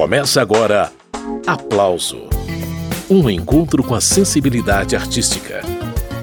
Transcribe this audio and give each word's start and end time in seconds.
Começa 0.00 0.40
agora 0.40 0.90
Aplauso 1.46 2.26
Um 3.10 3.28
encontro 3.28 3.84
com 3.84 3.94
a 3.94 4.00
sensibilidade 4.00 4.96
artística. 4.96 5.60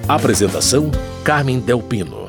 Apresentação: 0.07 0.89
Carmen 1.23 1.59
Delpino. 1.59 2.27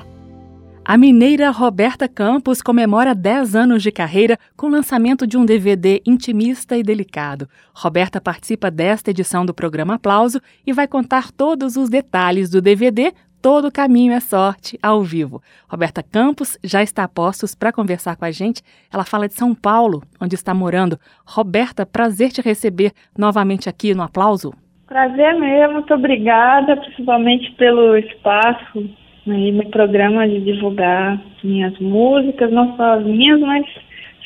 A 0.84 0.98
mineira 0.98 1.50
Roberta 1.50 2.06
Campos 2.06 2.61
comemora 2.61 3.14
10 3.14 3.56
anos 3.56 3.82
de 3.82 3.90
carreira 3.90 4.38
com 4.58 4.66
o 4.66 4.71
lançamento 4.71 5.26
de 5.26 5.38
um 5.38 5.46
DVD 5.46 6.03
intimista 6.04 6.76
e 6.76 6.82
delicado. 6.82 7.48
Roberta 7.74 8.20
participa 8.20 8.70
desta 8.70 9.10
edição 9.10 9.46
do 9.46 9.54
programa 9.54 9.94
Aplauso 9.94 10.42
e 10.66 10.72
vai 10.74 10.86
contar 10.86 11.32
todos 11.32 11.76
os 11.76 11.88
detalhes 11.88 12.50
do 12.50 12.60
DVD 12.60 13.14
Todo 13.41 13.70
Caminho 13.70 14.12
é 14.12 14.18
Sorte, 14.18 14.77
ao 14.82 15.00
vivo. 15.00 15.41
Roberta 15.71 16.02
Campos 16.02 16.59
já 16.64 16.82
está 16.82 17.04
a 17.04 17.09
postos 17.09 17.54
para 17.54 17.72
conversar 17.72 18.16
com 18.16 18.25
a 18.25 18.32
gente. 18.32 18.62
Ela 18.93 19.04
fala 19.04 19.29
de 19.29 19.34
São 19.34 19.54
Paulo, 19.54 20.03
onde 20.21 20.34
está 20.34 20.53
morando. 20.53 20.98
Roberta, 21.25 21.86
prazer 21.86 22.31
te 22.31 22.43
receber 22.43 22.90
novamente 23.17 23.68
aqui 23.68 23.95
no 23.95 24.03
Aplauso. 24.03 24.53
Prazer 24.89 25.39
mesmo, 25.39 25.75
muito 25.75 25.95
obrigada, 25.95 26.76
principalmente 26.79 27.53
pelo 27.53 27.96
espaço 27.96 28.90
aí 29.29 29.53
no 29.53 29.70
programa 29.70 30.26
de 30.26 30.40
divulgar 30.40 31.23
minhas 31.45 31.79
músicas, 31.79 32.50
não 32.50 32.77
só 32.77 32.95
as 32.95 33.05
minhas, 33.05 33.39
mas 33.41 33.64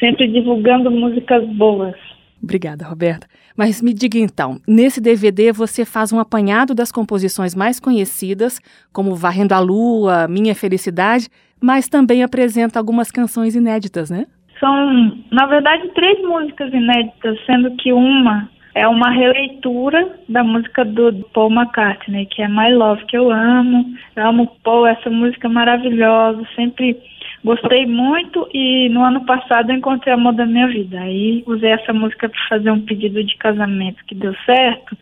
sempre 0.00 0.26
divulgando 0.26 0.90
músicas 0.90 1.46
boas. 1.48 1.96
Obrigada, 2.42 2.84
Roberta. 2.84 3.26
Mas 3.56 3.80
me 3.80 3.94
diga 3.94 4.18
então, 4.18 4.58
nesse 4.66 5.00
DVD 5.00 5.52
você 5.52 5.84
faz 5.84 6.12
um 6.12 6.18
apanhado 6.18 6.74
das 6.74 6.90
composições 6.90 7.54
mais 7.54 7.78
conhecidas, 7.78 8.58
como 8.92 9.14
Varrendo 9.14 9.54
a 9.54 9.60
Lua, 9.60 10.26
Minha 10.28 10.54
Felicidade, 10.54 11.28
mas 11.60 11.88
também 11.88 12.24
apresenta 12.24 12.78
algumas 12.78 13.10
canções 13.10 13.54
inéditas, 13.54 14.10
né? 14.10 14.26
São, 14.58 15.16
na 15.30 15.46
verdade, 15.46 15.88
três 15.94 16.20
músicas 16.22 16.72
inéditas, 16.72 17.38
sendo 17.46 17.70
que 17.76 17.92
uma 17.92 18.48
é 18.74 18.88
uma 18.88 19.10
releitura 19.10 20.16
da 20.28 20.42
música 20.42 20.84
do 20.84 21.12
Paul 21.34 21.52
McCartney, 21.52 22.26
que 22.26 22.42
é 22.42 22.48
My 22.48 22.72
Love, 22.72 23.04
que 23.06 23.16
eu 23.16 23.30
amo. 23.30 23.84
Eu 24.16 24.28
amo 24.28 24.56
Paul, 24.64 24.86
essa 24.86 25.10
música 25.10 25.46
é 25.46 25.50
maravilhosa, 25.50 26.42
sempre 26.56 26.96
Gostei 27.44 27.86
muito 27.86 28.48
e 28.54 28.88
no 28.90 29.02
ano 29.02 29.24
passado 29.26 29.70
eu 29.70 29.76
encontrei 29.76 30.14
o 30.14 30.16
amor 30.16 30.32
da 30.34 30.46
minha 30.46 30.68
vida. 30.68 31.00
Aí 31.00 31.42
usei 31.46 31.70
essa 31.70 31.92
música 31.92 32.28
para 32.28 32.48
fazer 32.48 32.70
um 32.70 32.80
pedido 32.80 33.22
de 33.24 33.36
casamento 33.36 34.04
que 34.06 34.14
deu 34.14 34.34
certo. 34.46 34.96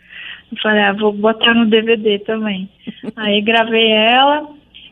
Eu 0.50 0.58
falei, 0.62 0.82
ah, 0.82 0.92
vou 0.92 1.12
botar 1.12 1.54
no 1.54 1.66
DVD 1.66 2.18
também. 2.20 2.68
Aí 3.16 3.42
gravei 3.42 3.90
ela, 3.90 4.48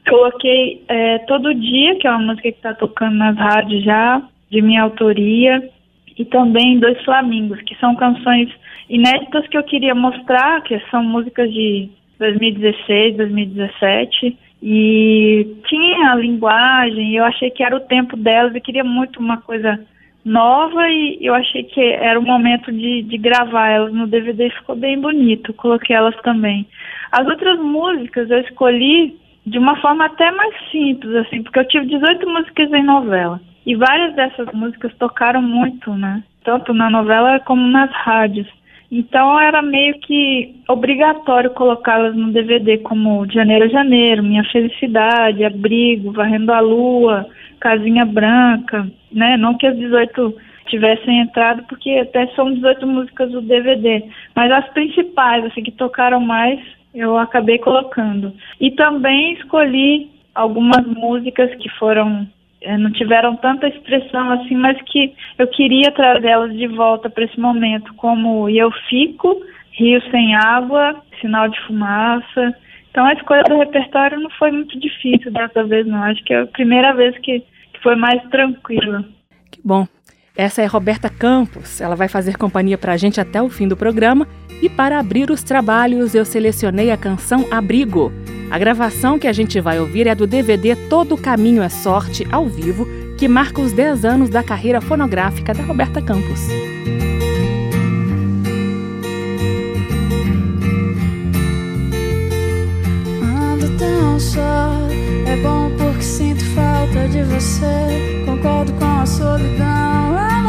coloquei 0.09 0.83
é, 0.89 1.19
todo 1.21 1.55
dia, 1.55 1.97
que 1.97 2.07
é 2.07 2.11
uma 2.11 2.27
música 2.27 2.43
que 2.43 2.57
está 2.57 2.75
tocando 2.75 3.17
nas 3.17 3.37
rádios 3.37 3.83
já, 3.83 4.23
de 4.51 4.61
minha 4.61 4.83
autoria, 4.83 5.71
e 6.19 6.25
também 6.27 6.79
Dois 6.79 7.03
Flamingos, 7.05 7.63
que 7.63 7.75
são 7.77 7.95
canções 7.95 8.51
inéditas 8.91 9.47
que 9.49 9.57
eu 9.57 9.63
queria 9.63 9.95
mostrar, 9.95 10.63
que 10.63 10.79
são 10.91 11.03
músicas 11.03 11.51
de 11.53 11.89
2016, 12.19 13.17
2017 13.17 14.37
e 14.63 15.57
tinha 15.69 16.13
a 16.13 16.17
linguagem, 16.17 17.15
eu 17.15 17.25
achei 17.25 17.51
que 17.51 17.63
era 17.63 17.77
o 17.77 17.81
tempo 17.81 18.17
delas 18.17 18.55
e 18.55 18.61
queria 18.61 18.85
muito 18.85 19.21
uma 19.21 19.37
coisa 19.39 19.79
nova 20.25 20.89
e 20.89 21.19
eu 21.21 21.35
achei 21.35 21.63
que 21.65 21.81
era 21.81 22.19
o 22.19 22.23
momento 22.23 22.73
de, 22.73 23.03
de 23.03 23.19
gravar 23.19 23.69
elas 23.69 23.93
no 23.93 24.07
DVD 24.07 24.51
ficou 24.51 24.77
bem 24.77 25.01
bonito, 25.01 25.53
coloquei 25.55 25.95
elas 25.95 26.17
também. 26.23 26.67
As 27.13 27.27
outras 27.27 27.59
músicas 27.59 28.31
eu 28.31 28.41
escolhi 28.41 29.17
de 29.47 29.59
uma 29.59 29.77
forma 29.77 30.05
até 30.05 30.31
mais 30.31 30.55
simples, 30.71 31.15
assim, 31.15 31.43
porque 31.43 31.59
eu 31.59 31.69
tive 31.69 31.87
18 31.87 32.29
músicas 32.29 32.73
em 32.73 32.85
novela. 32.85 33.41
E 33.65 33.75
várias 33.75 34.15
dessas 34.15 34.53
músicas 34.53 34.95
tocaram 34.97 35.43
muito, 35.43 35.93
né? 35.95 36.23
Tanto 36.45 36.73
na 36.73 36.91
novela 36.91 37.41
como 37.41 37.67
nas 37.67 37.91
rádios. 37.93 38.47
Então 38.91 39.39
era 39.39 39.61
meio 39.61 39.99
que 40.01 40.57
obrigatório 40.67 41.51
colocá-las 41.51 42.17
no 42.17 42.33
DVD, 42.33 42.79
como 42.79 43.27
de 43.27 43.35
Janeiro 43.35 43.69
Janeiro, 43.69 44.23
Minha 44.23 44.45
Felicidade, 44.45 45.45
Abrigo, 45.45 46.13
Varrendo 46.13 46.53
a 46.53 46.61
Lua, 46.61 47.27
Casinha 47.61 48.07
Branca, 48.07 48.91
né? 49.13 49.37
Não 49.37 49.57
que 49.57 49.67
as 49.67 49.77
18 49.77 50.35
tivessem 50.69 51.21
entrado, 51.21 51.65
porque 51.69 51.91
até 51.91 52.27
são 52.29 52.53
18 52.53 52.87
músicas 52.87 53.31
do 53.31 53.43
DVD, 53.43 54.05
mas 54.35 54.51
as 54.51 54.69
principais, 54.71 55.45
assim, 55.45 55.63
que 55.63 55.73
tocaram 55.73 56.21
mais, 56.21 56.61
eu 56.95 57.17
acabei 57.19 57.59
colocando. 57.59 58.33
E 58.61 58.71
também 58.71 59.35
escolhi 59.35 60.11
algumas 60.35 60.87
músicas 60.87 61.55
que 61.57 61.69
foram 61.79 62.27
não 62.79 62.91
tiveram 62.93 63.37
tanta 63.37 63.69
expressão 63.69 64.33
assim, 64.33 64.57
mas 64.57 64.81
que 64.83 65.15
eu 65.39 65.47
queria 65.49 65.93
trazê-las 65.93 66.53
de 66.57 66.67
volta 66.67 67.09
para 67.09 67.25
esse 67.25 67.39
momento, 67.39 67.95
como 67.95 68.49
E 68.49 68.59
Eu 68.59 68.71
Fico, 68.89 69.41
Rio 69.73 70.01
Sem 70.11 70.35
Água, 70.35 70.97
Sinal 71.21 71.49
de 71.49 71.61
Fumaça. 71.67 72.55
Então 72.91 73.05
a 73.05 73.13
escolha 73.13 73.45
do 73.45 73.59
repertório 73.59 74.19
não 74.19 74.31
foi 74.31 74.51
muito 74.51 74.79
difícil 74.79 75.31
dessa 75.33 75.65
vez, 75.65 75.87
não. 75.87 76.03
Acho 76.03 76.23
que 76.25 76.35
é 76.35 76.41
a 76.43 76.47
primeira 76.47 76.93
vez 76.95 77.17
que, 77.19 77.41
que 77.41 77.83
foi 77.83 77.95
mais 77.95 78.21
tranquila. 78.29 79.05
Que 79.51 79.61
bom. 79.65 79.87
Essa 80.37 80.63
é 80.63 80.67
Roberta 80.67 81.09
Campos. 81.09 81.81
Ela 81.81 81.97
vai 81.97 82.09
fazer 82.09 82.37
companhia 82.37 82.79
para 82.79 82.93
a 82.93 82.97
gente 82.97 83.21
até 83.21 83.43
o 83.43 83.49
fim 83.49 83.67
do 83.67 83.77
programa. 83.77 84.27
E 84.63 84.69
para 84.69 84.99
abrir 84.99 85.31
os 85.31 85.43
trabalhos, 85.43 86.15
eu 86.15 86.25
selecionei 86.25 86.91
a 86.91 86.97
canção 86.97 87.45
Abrigo. 87.51 88.13
A 88.51 88.59
gravação 88.59 89.19
que 89.19 89.27
a 89.27 89.33
gente 89.33 89.61
vai 89.61 89.79
ouvir 89.79 90.07
é 90.07 90.15
do 90.15 90.27
DVD 90.27 90.75
Todo 90.89 91.17
Caminho 91.17 91.63
é 91.63 91.69
Sorte, 91.69 92.27
ao 92.31 92.47
vivo, 92.47 92.87
que 93.17 93.29
marca 93.29 93.61
os 93.61 93.73
10 93.73 94.05
anos 94.05 94.31
da 94.31 94.43
carreira 94.43 94.81
fonográfica 94.81 95.53
da 95.53 95.63
Roberta 95.63 96.01
Campos. 96.01 96.41
Ando 103.23 103.69
tão 103.77 104.19
só, 104.19 104.73
é 105.27 105.37
bom 105.43 105.71
porque 105.77 106.03
sinto 106.03 106.45
falta 106.55 107.09
de 107.09 107.23
você. 107.25 108.25
Concordo 108.25 108.73
com 108.75 108.85
a 108.85 109.07
solidão 109.07 109.79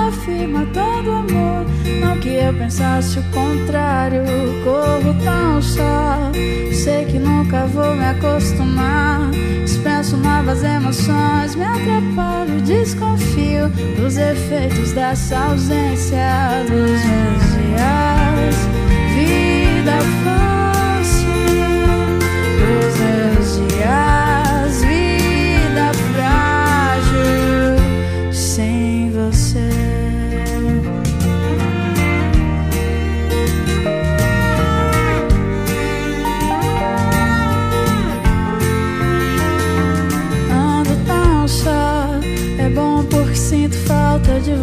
afirma 0.10 0.66
todo 0.74 1.12
amor. 1.12 1.66
Não 2.02 2.20
que 2.20 2.30
eu 2.30 2.54
pensasse 2.54 3.20
o 3.20 3.24
contrário. 3.32 4.24
Vou 7.74 7.96
me 7.96 8.06
acostumar. 8.06 9.30
Dispenso 9.64 10.18
novas 10.18 10.64
emoções. 10.64 11.56
Me 11.56 11.64
atrapalho, 11.64 12.62
desconfio 12.62 13.70
dos 13.98 14.18
efeitos 14.18 14.94
dessa 14.94 15.38
ausência 15.38 16.28
dos 16.68 17.04
meus 17.06 17.54
dias. 17.54 18.19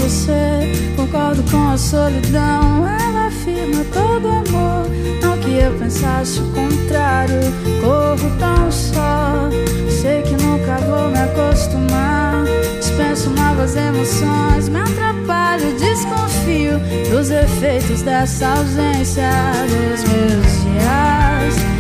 Você. 0.07 0.93
Concordo 0.97 1.43
com 1.51 1.71
a 1.71 1.77
solidão. 1.77 2.87
Ela 2.87 3.27
afirma 3.27 3.85
todo 3.93 4.29
amor. 4.29 4.89
Não 5.21 5.37
que 5.39 5.59
eu 5.59 5.73
pensasse 5.79 6.39
o 6.41 6.53
contrário. 6.53 7.41
Corro 7.81 8.31
tão 8.39 8.71
só. 8.71 9.49
Sei 9.91 10.23
que 10.23 10.33
nunca 10.43 10.79
vou 10.87 11.09
me 11.11 11.19
acostumar. 11.19 12.45
Dispenso 12.79 13.31
novas 13.31 13.77
emoções. 13.77 14.69
Me 14.69 14.81
atrapalho, 14.81 15.77
desconfio 15.79 16.79
dos 17.11 17.31
efeitos 17.31 18.03
dessa 18.03 18.47
ausência 18.47 19.31
dos 19.69 20.05
meus 20.05 20.63
dias. 20.63 21.76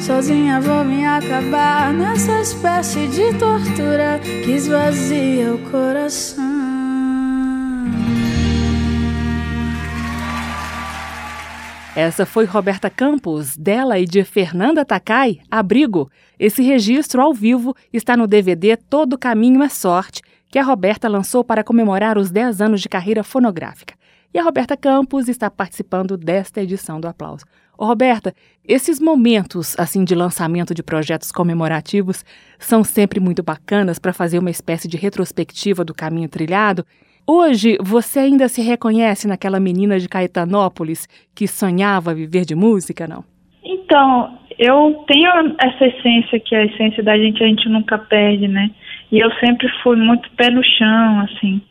Sozinha 0.00 0.60
vou 0.60 0.84
me 0.84 1.04
acabar 1.04 1.92
nessa 1.92 2.40
espécie 2.40 3.06
de 3.08 3.36
tortura 3.38 4.20
que 4.44 4.50
esvazia 4.50 5.54
o 5.54 5.58
coração. 5.70 6.44
Essa 11.96 12.24
foi 12.24 12.44
Roberta 12.44 12.88
Campos, 12.88 13.56
dela 13.56 13.98
e 13.98 14.04
de 14.04 14.22
Fernanda 14.24 14.84
Takai, 14.84 15.40
Abrigo. 15.50 16.10
Esse 16.38 16.62
registro 16.62 17.20
ao 17.20 17.34
vivo 17.34 17.74
está 17.92 18.16
no 18.16 18.26
DVD 18.26 18.76
Todo 18.76 19.18
Caminho 19.18 19.62
é 19.62 19.68
Sorte, 19.68 20.22
que 20.48 20.58
a 20.58 20.62
Roberta 20.62 21.08
lançou 21.08 21.42
para 21.42 21.64
comemorar 21.64 22.16
os 22.16 22.30
10 22.30 22.60
anos 22.60 22.80
de 22.80 22.88
carreira 22.88 23.24
fonográfica. 23.24 23.94
E 24.32 24.38
a 24.38 24.42
Roberta 24.42 24.76
Campos 24.76 25.28
está 25.28 25.50
participando 25.50 26.16
desta 26.16 26.62
edição 26.62 27.00
do 27.00 27.08
Aplauso. 27.08 27.44
Ô, 27.80 27.86
Roberta, 27.86 28.34
esses 28.62 29.00
momentos 29.00 29.74
assim 29.78 30.04
de 30.04 30.14
lançamento 30.14 30.74
de 30.74 30.82
projetos 30.82 31.32
comemorativos 31.32 32.22
são 32.58 32.84
sempre 32.84 33.18
muito 33.18 33.42
bacanas 33.42 33.98
para 33.98 34.12
fazer 34.12 34.38
uma 34.38 34.50
espécie 34.50 34.86
de 34.86 34.98
retrospectiva 34.98 35.82
do 35.82 35.94
caminho 35.94 36.28
trilhado. 36.28 36.84
Hoje, 37.26 37.78
você 37.80 38.18
ainda 38.18 38.48
se 38.48 38.60
reconhece 38.60 39.26
naquela 39.26 39.58
menina 39.58 39.98
de 39.98 40.10
Caetanópolis 40.10 41.08
que 41.34 41.48
sonhava 41.48 42.12
viver 42.12 42.44
de 42.44 42.54
música, 42.54 43.08
não? 43.08 43.24
Então, 43.64 44.38
eu 44.58 45.02
tenho 45.06 45.56
essa 45.58 45.86
essência 45.86 46.38
que 46.38 46.54
é 46.54 46.58
a 46.58 46.66
essência 46.66 47.02
da 47.02 47.16
gente 47.16 47.42
a 47.42 47.46
gente 47.46 47.66
nunca 47.66 47.96
perde, 47.96 48.46
né? 48.46 48.70
E 49.10 49.18
eu 49.20 49.30
sempre 49.36 49.66
fui 49.82 49.96
muito 49.96 50.30
pé 50.32 50.50
no 50.50 50.62
chão, 50.62 51.20
assim. 51.20 51.62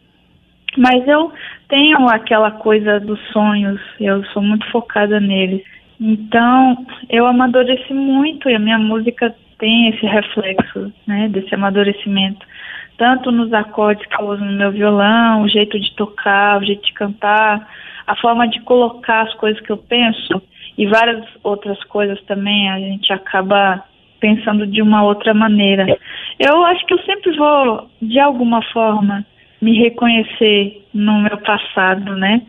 Mas 0.76 1.08
eu 1.08 1.32
tenho 1.68 2.10
aquela 2.10 2.50
coisa 2.50 3.00
dos 3.00 3.20
sonhos, 3.32 3.80
eu 4.00 4.26
sou 4.34 4.42
muito 4.42 4.68
focada 4.72 5.20
neles. 5.20 5.62
Então, 6.00 6.86
eu 7.10 7.26
amadureci 7.26 7.94
muito 7.94 8.50
e 8.50 8.56
a 8.56 8.60
minha 8.60 8.78
música 8.78 9.36
tem 9.58 9.90
esse 9.90 10.06
reflexo, 10.06 10.94
né, 11.06 11.28
desse 11.28 11.54
amadurecimento. 11.54 12.46
Tanto 12.98 13.32
nos 13.32 13.52
acordes 13.54 14.06
que 14.06 14.22
eu 14.22 14.28
uso 14.28 14.44
no 14.44 14.54
meu 14.54 14.72
violão, 14.72 15.42
o 15.42 15.50
jeito 15.50 15.80
de 15.80 15.94
tocar, 15.96 16.60
o 16.60 16.66
jeito 16.66 16.86
de 16.86 16.94
cantar, 16.94 17.68
a 18.08 18.16
forma 18.16 18.48
de 18.48 18.60
colocar 18.62 19.22
as 19.22 19.34
coisas 19.36 19.62
que 19.62 19.72
eu 19.72 19.78
penso 19.78 20.42
e 20.78 20.88
várias 20.88 21.26
outras 21.44 21.82
coisas 21.86 22.22
também 22.24 22.70
a 22.70 22.80
gente 22.80 23.12
acaba 23.12 23.84
pensando 24.20 24.66
de 24.66 24.82
uma 24.82 25.04
outra 25.04 25.34
maneira. 25.34 25.86
Eu 26.40 26.66
acho 26.66 26.86
que 26.86 26.94
eu 26.94 27.04
sempre 27.04 27.36
vou, 27.38 27.90
de 28.02 28.20
alguma 28.20 28.62
forma, 28.72 29.26
me 29.62 29.78
reconhecer 29.78 30.86
no 30.94 31.20
meu 31.20 31.38
passado, 31.38 32.16
né? 32.16 32.42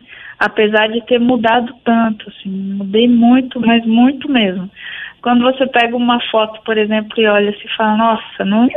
Apesar 0.43 0.87
de 0.87 1.05
ter 1.05 1.19
mudado 1.19 1.71
tanto, 1.85 2.27
assim, 2.29 2.49
mudei 2.49 3.07
muito, 3.07 3.59
mas 3.59 3.85
muito 3.85 4.27
mesmo. 4.27 4.67
Quando 5.21 5.43
você 5.43 5.67
pega 5.67 5.95
uma 5.95 6.19
foto, 6.31 6.59
por 6.63 6.75
exemplo, 6.79 7.13
e 7.21 7.27
olha 7.27 7.51
e 7.51 7.77
fala, 7.77 7.95
nossa, 7.95 8.43
não, 8.43 8.67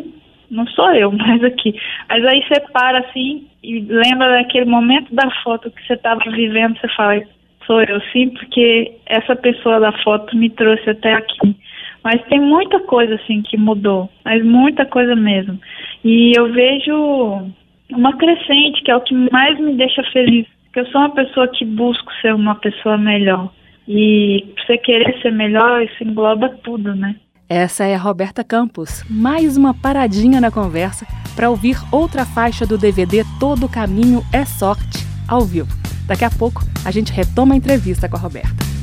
não 0.50 0.66
sou 0.66 0.90
eu 0.92 1.10
mais 1.10 1.42
aqui. 1.42 1.74
Mas 2.06 2.22
aí 2.26 2.42
você 2.42 2.60
para 2.70 2.98
assim 2.98 3.46
e 3.62 3.80
lembra 3.80 4.28
daquele 4.36 4.66
momento 4.66 5.14
da 5.14 5.30
foto 5.42 5.70
que 5.70 5.86
você 5.86 5.94
estava 5.94 6.20
vivendo, 6.30 6.78
você 6.78 6.88
fala, 6.88 7.22
sou 7.66 7.80
eu 7.82 7.98
sim, 8.12 8.28
porque 8.28 8.92
essa 9.06 9.34
pessoa 9.34 9.80
da 9.80 9.92
foto 10.02 10.36
me 10.36 10.50
trouxe 10.50 10.90
até 10.90 11.14
aqui. 11.14 11.56
Mas 12.02 12.22
tem 12.26 12.38
muita 12.38 12.78
coisa 12.80 13.14
assim 13.14 13.40
que 13.40 13.56
mudou, 13.56 14.10
mas 14.22 14.44
muita 14.44 14.84
coisa 14.84 15.16
mesmo. 15.16 15.58
E 16.04 16.32
eu 16.36 16.52
vejo 16.52 17.50
uma 17.90 18.14
crescente, 18.18 18.82
que 18.82 18.90
é 18.90 18.96
o 18.96 19.00
que 19.00 19.14
mais 19.32 19.58
me 19.58 19.72
deixa 19.76 20.02
feliz. 20.12 20.46
Porque 20.74 20.88
eu 20.88 20.90
sou 20.90 21.02
uma 21.02 21.14
pessoa 21.14 21.46
que 21.46 21.64
busco 21.64 22.12
ser 22.20 22.34
uma 22.34 22.56
pessoa 22.56 22.98
melhor. 22.98 23.48
E 23.86 24.44
você 24.58 24.76
querer 24.76 25.16
ser 25.22 25.30
melhor, 25.30 25.80
isso 25.80 26.02
engloba 26.02 26.48
tudo, 26.64 26.96
né? 26.96 27.14
Essa 27.48 27.84
é 27.84 27.94
a 27.94 27.98
Roberta 27.98 28.42
Campos. 28.42 29.04
Mais 29.08 29.56
uma 29.56 29.72
paradinha 29.72 30.40
na 30.40 30.50
conversa 30.50 31.06
para 31.36 31.48
ouvir 31.48 31.76
outra 31.92 32.24
faixa 32.24 32.66
do 32.66 32.76
DVD 32.76 33.22
Todo 33.38 33.68
Caminho 33.68 34.20
é 34.32 34.44
Sorte, 34.44 34.98
ao 35.28 35.42
vivo. 35.42 35.72
Daqui 36.08 36.24
a 36.24 36.30
pouco 36.30 36.62
a 36.84 36.90
gente 36.90 37.12
retoma 37.12 37.54
a 37.54 37.56
entrevista 37.56 38.08
com 38.08 38.16
a 38.16 38.20
Roberta. 38.20 38.73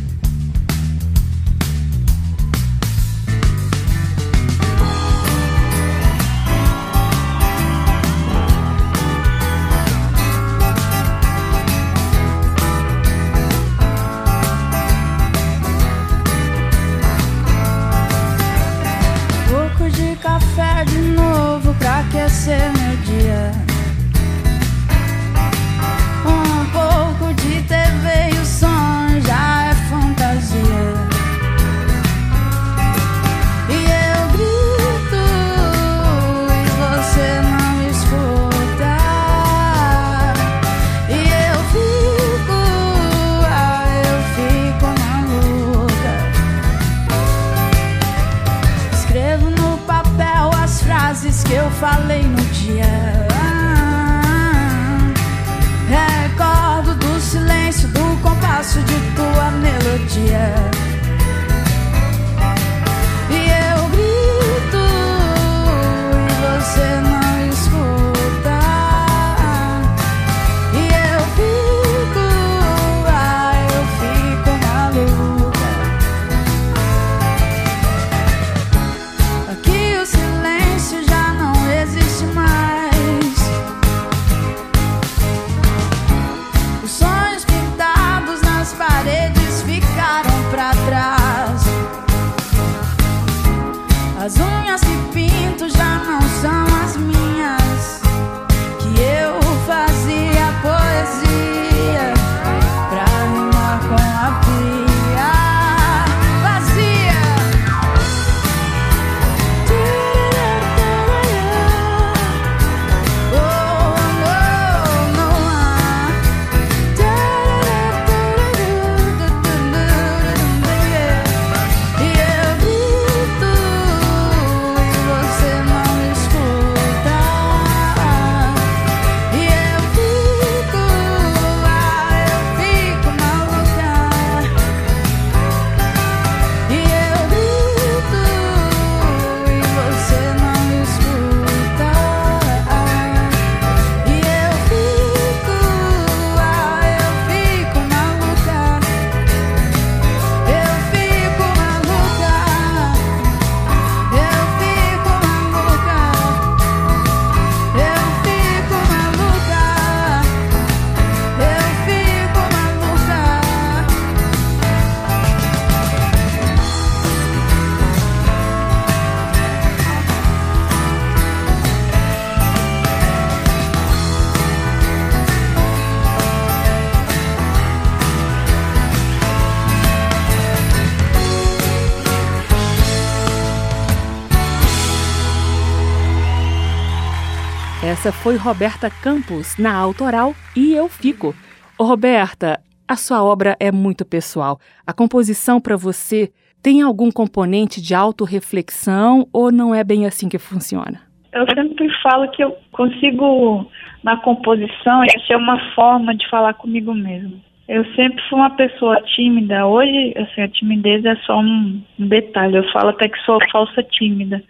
Essa 187.92 188.10
foi 188.10 188.38
Roberta 188.38 188.90
Campos 188.90 189.58
na 189.58 189.76
autoral 189.76 190.32
e 190.56 190.74
Eu 190.74 190.88
Fico. 190.88 191.36
Ô, 191.78 191.84
Roberta, 191.84 192.58
a 192.88 192.96
sua 192.96 193.22
obra 193.22 193.58
é 193.60 193.70
muito 193.70 194.06
pessoal. 194.06 194.60
A 194.88 194.94
composição 194.94 195.60
para 195.60 195.76
você 195.76 196.32
tem 196.64 196.82
algum 196.82 197.12
componente 197.12 197.82
de 197.82 197.94
autorreflexão 197.94 199.28
ou 199.34 199.52
não 199.52 199.76
é 199.76 199.84
bem 199.84 200.06
assim 200.06 200.30
que 200.30 200.40
funciona? 200.40 201.02
Eu 201.34 201.46
sempre 201.54 201.90
falo 202.02 202.32
que 202.32 202.42
eu 202.42 202.56
consigo, 202.72 203.70
na 204.06 204.16
composição, 204.22 205.04
isso 205.04 205.34
é 205.34 205.36
uma 205.36 205.60
forma 205.76 206.16
de 206.16 206.30
falar 206.30 206.54
comigo 206.54 206.94
mesmo. 206.94 207.42
Eu 207.68 207.84
sempre 207.94 208.24
fui 208.30 208.40
uma 208.40 208.52
pessoa 208.52 209.02
tímida. 209.02 209.68
Hoje, 209.68 210.14
assim, 210.16 210.42
a 210.42 210.48
timidez 210.48 211.04
é 211.04 211.16
só 211.26 211.40
um, 211.40 211.84
um 212.00 212.08
detalhe. 212.08 212.56
Eu 212.56 212.72
falo 212.72 212.92
até 212.92 213.10
que 213.10 213.20
sou 213.26 213.38
falsa 213.52 213.84
tímida. 213.84 214.42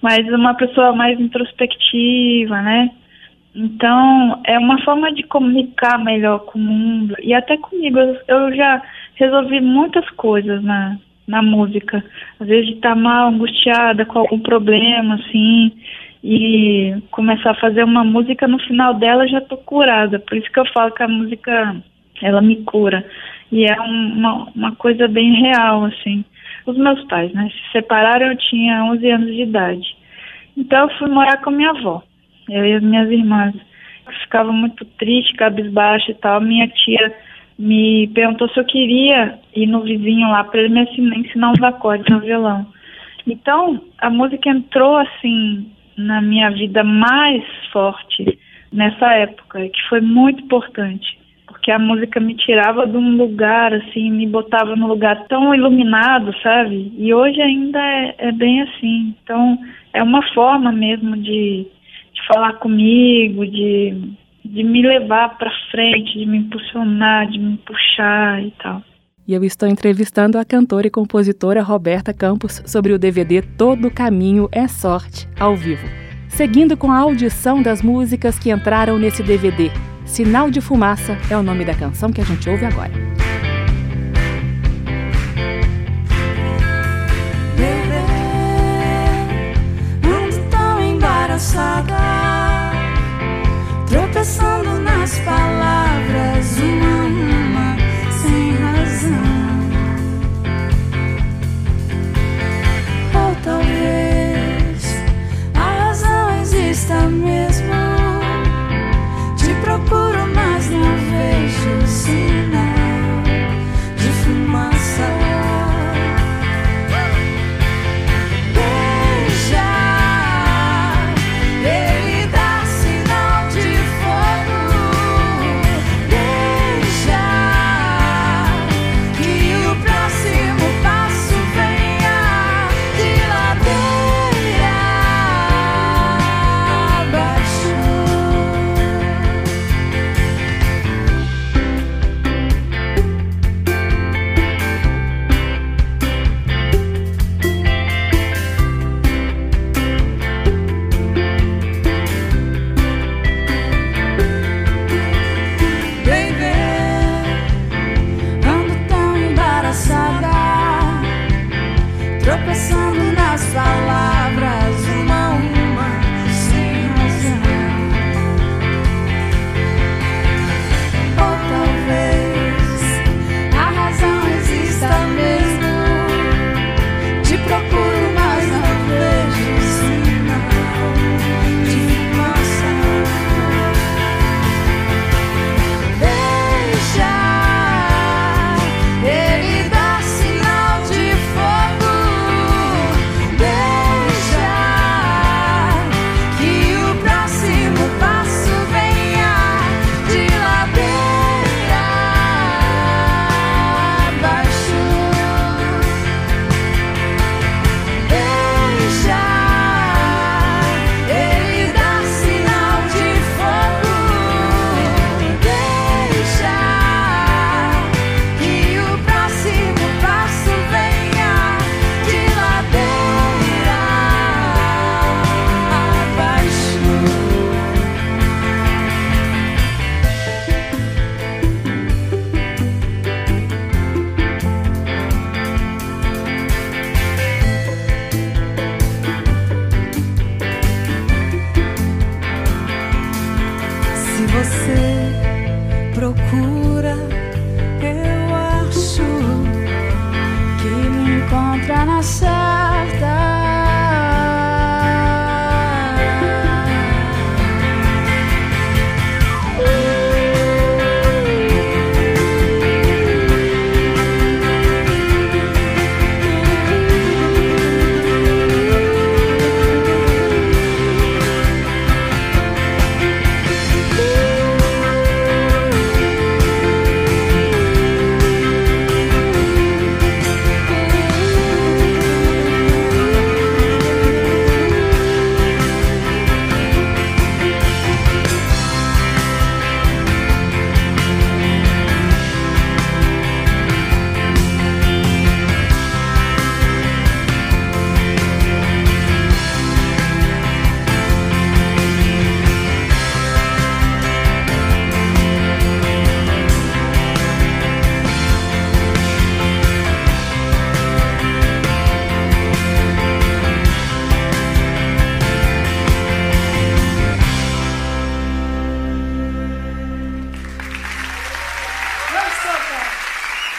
Mas 0.00 0.26
uma 0.28 0.54
pessoa 0.54 0.92
mais 0.92 1.18
introspectiva, 1.18 2.60
né? 2.62 2.90
Então, 3.54 4.40
é 4.44 4.58
uma 4.58 4.80
forma 4.84 5.12
de 5.12 5.24
comunicar 5.24 5.98
melhor 5.98 6.40
com 6.40 6.58
o 6.58 6.62
mundo 6.62 7.16
e 7.20 7.34
até 7.34 7.56
comigo. 7.56 7.98
Eu, 8.28 8.54
já 8.54 8.80
resolvi 9.16 9.60
muitas 9.60 10.08
coisas 10.10 10.62
na, 10.62 10.96
na 11.26 11.42
música. 11.42 12.04
Às 12.38 12.46
vezes 12.46 12.74
estar 12.74 12.90
tá 12.90 12.94
mal, 12.94 13.30
angustiada 13.30 14.04
com 14.04 14.20
algum 14.20 14.38
problema, 14.38 15.16
assim, 15.16 15.72
e 16.22 16.94
começar 17.10 17.50
a 17.50 17.60
fazer 17.60 17.82
uma 17.82 18.04
música, 18.04 18.46
no 18.46 18.60
final 18.60 18.94
dela 18.94 19.26
já 19.26 19.40
tô 19.40 19.56
curada. 19.56 20.20
Por 20.20 20.36
isso 20.36 20.50
que 20.52 20.60
eu 20.60 20.66
falo 20.66 20.92
que 20.92 21.02
a 21.02 21.08
música, 21.08 21.76
ela 22.22 22.40
me 22.40 22.56
cura. 22.62 23.04
E 23.50 23.64
é 23.64 23.80
uma, 23.80 24.48
uma 24.54 24.76
coisa 24.76 25.08
bem 25.08 25.32
real, 25.32 25.84
assim. 25.84 26.24
Os 26.68 26.76
meus 26.76 27.02
pais, 27.04 27.32
né, 27.32 27.48
se 27.48 27.72
separaram, 27.72 28.26
eu 28.26 28.36
tinha 28.36 28.84
11 28.84 29.10
anos 29.10 29.34
de 29.34 29.42
idade. 29.42 29.96
Então 30.54 30.88
eu 30.88 30.98
fui 30.98 31.08
morar 31.08 31.38
com 31.38 31.50
minha 31.50 31.70
avó 31.70 32.02
eu 32.48 32.64
e 32.64 32.74
as 32.74 32.82
minhas 32.82 33.10
irmãs. 33.10 33.54
Eu 34.06 34.12
ficava 34.22 34.52
muito 34.52 34.84
triste, 34.84 35.34
cabisbaixa 35.34 36.10
e 36.10 36.14
tal. 36.14 36.40
Minha 36.40 36.68
tia 36.68 37.14
me 37.58 38.08
perguntou 38.08 38.48
se 38.50 38.58
eu 38.58 38.64
queria 38.64 39.38
ir 39.54 39.66
no 39.66 39.82
vizinho 39.82 40.28
lá 40.28 40.44
para 40.44 40.60
ele 40.60 40.74
me 40.74 41.18
ensinar 41.18 41.52
uns 41.52 41.62
acordes 41.62 42.06
no 42.10 42.20
violão. 42.20 42.66
Então, 43.26 43.82
a 43.98 44.08
música 44.08 44.48
entrou 44.48 44.96
assim 44.96 45.70
na 45.96 46.20
minha 46.22 46.50
vida 46.50 46.82
mais 46.84 47.42
forte 47.72 48.38
nessa 48.72 49.12
época, 49.14 49.68
que 49.68 49.88
foi 49.88 50.00
muito 50.00 50.44
importante, 50.44 51.18
porque 51.68 51.72
a 51.72 51.78
música 51.78 52.18
me 52.18 52.34
tirava 52.34 52.86
de 52.86 52.96
um 52.96 53.16
lugar 53.16 53.74
assim, 53.74 54.10
me 54.10 54.26
botava 54.26 54.74
num 54.74 54.86
lugar 54.86 55.26
tão 55.28 55.54
iluminado, 55.54 56.32
sabe? 56.42 56.94
E 56.96 57.12
hoje 57.12 57.42
ainda 57.42 57.78
é, 57.78 58.14
é 58.16 58.32
bem 58.32 58.62
assim. 58.62 59.14
Então, 59.22 59.58
é 59.92 60.02
uma 60.02 60.22
forma 60.32 60.72
mesmo 60.72 61.14
de 61.16 61.66
de 62.14 62.26
falar 62.26 62.54
comigo, 62.54 63.46
de, 63.46 63.94
de 64.44 64.64
me 64.64 64.82
levar 64.82 65.36
para 65.38 65.52
frente, 65.70 66.18
de 66.18 66.26
me 66.26 66.38
impulsionar, 66.38 67.28
de 67.28 67.38
me 67.38 67.56
puxar 67.58 68.42
e 68.42 68.50
tal. 68.60 68.82
E 69.26 69.34
eu 69.34 69.44
estou 69.44 69.68
entrevistando 69.68 70.38
a 70.38 70.44
cantora 70.44 70.86
e 70.86 70.90
compositora 70.90 71.62
Roberta 71.62 72.12
Campos 72.12 72.62
sobre 72.66 72.92
o 72.92 72.98
DVD 72.98 73.42
Todo 73.42 73.90
Caminho 73.90 74.48
é 74.50 74.66
Sorte, 74.66 75.28
ao 75.38 75.54
vivo. 75.54 75.86
Seguindo 76.28 76.76
com 76.76 76.90
a 76.90 76.98
audição 76.98 77.62
das 77.62 77.82
músicas 77.82 78.38
que 78.38 78.50
entraram 78.50 78.98
nesse 78.98 79.22
DVD. 79.22 79.70
Sinal 80.08 80.50
de 80.50 80.60
Fumaça 80.60 81.16
é 81.30 81.36
o 81.36 81.42
nome 81.42 81.64
da 81.64 81.74
canção 81.74 82.10
que 82.10 82.20
a 82.20 82.24
gente 82.24 82.48
ouve 82.50 82.64
agora. 82.64 83.08
cansada, 91.38 92.72
tropeçando 93.86 94.80
nas 94.80 95.16
palavras, 95.20 95.47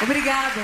Obrigada. 0.02 0.62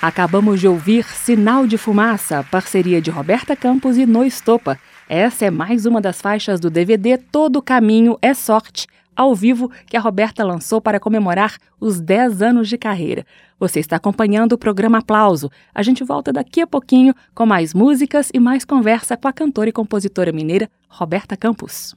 Acabamos 0.00 0.60
de 0.60 0.68
ouvir 0.68 1.04
Sinal 1.04 1.66
de 1.66 1.76
Fumaça, 1.76 2.46
parceria 2.50 3.02
de 3.02 3.10
Roberta 3.10 3.56
Campos 3.56 3.98
e 3.98 4.06
No 4.06 4.24
Estopa. 4.24 4.78
Essa 5.08 5.46
é 5.46 5.50
mais 5.50 5.86
uma 5.86 6.00
das 6.00 6.20
faixas 6.20 6.60
do 6.60 6.70
DVD 6.70 7.18
Todo 7.18 7.60
Caminho 7.60 8.16
é 8.22 8.32
Sorte, 8.32 8.86
ao 9.16 9.34
vivo, 9.34 9.68
que 9.86 9.96
a 9.96 10.00
Roberta 10.00 10.44
lançou 10.44 10.80
para 10.80 11.00
comemorar 11.00 11.56
os 11.80 12.00
10 12.00 12.40
anos 12.42 12.68
de 12.68 12.78
carreira. 12.78 13.26
Você 13.58 13.80
está 13.80 13.96
acompanhando 13.96 14.52
o 14.52 14.58
programa 14.58 14.98
Aplauso. 14.98 15.50
A 15.74 15.82
gente 15.82 16.04
volta 16.04 16.32
daqui 16.32 16.60
a 16.60 16.66
pouquinho 16.66 17.12
com 17.34 17.44
mais 17.44 17.74
músicas 17.74 18.30
e 18.32 18.38
mais 18.38 18.64
conversa 18.64 19.16
com 19.16 19.26
a 19.26 19.32
cantora 19.32 19.70
e 19.70 19.72
compositora 19.72 20.30
mineira 20.30 20.70
Roberta 20.88 21.36
Campos. 21.36 21.96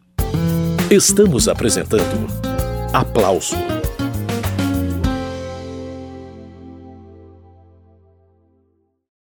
Estamos 0.89 1.48
apresentando 1.48 2.28
Aplauso 2.91 3.56